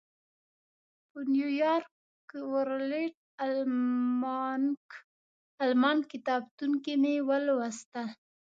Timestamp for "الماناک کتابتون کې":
5.63-6.93